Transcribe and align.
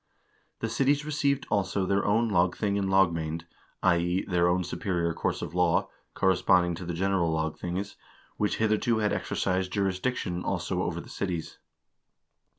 The 0.61 0.67
cities 0.67 1.05
received 1.05 1.45
also 1.51 1.85
their 1.85 2.03
own 2.07 2.27
lagthing 2.27 2.75
and 2.75 2.89
lagmamd, 2.89 3.43
i.e. 3.83 4.25
their 4.27 4.47
own 4.47 4.63
superior 4.63 5.13
courts 5.13 5.43
of 5.43 5.53
law, 5.53 5.89
corresponding 6.15 6.73
to 6.73 6.85
the 6.85 6.95
general 6.95 7.31
lag 7.31 7.59
things, 7.59 7.97
which 8.35 8.57
hitherto 8.57 8.97
had 8.97 9.13
exercised 9.13 9.71
jurisdiction 9.71 10.43
also 10.43 10.81
over 10.81 10.99
the 10.99 11.07
cities. 11.07 11.59